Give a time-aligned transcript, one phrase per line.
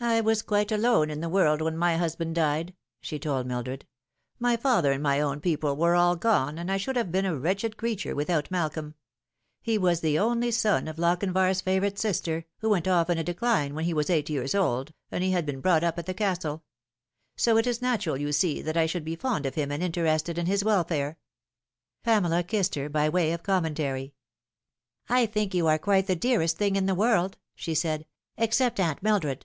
[0.02, 2.72] "I was quite alone in the world when my husband died,"
[3.02, 3.86] Bhe told Mildred."
[4.46, 7.36] My father and my own people were all gone, and I should have been a
[7.36, 8.94] wretched creature without Malcolm.
[9.60, 13.74] He was the only son of Lochinvar's favourite sister, who went off in a decline
[13.74, 16.64] when he was eight years old, and he had been brought up at the Castle.
[17.36, 20.38] So it is natural, you see, that I should be fond of him and interested
[20.38, 21.18] in his welfare."
[22.04, 24.14] Pamela kissed her, by way of commentary."
[25.10, 28.06] I think you are quite the dearest thing in the world," she said,"
[28.38, 29.44] except Aunt Mildred."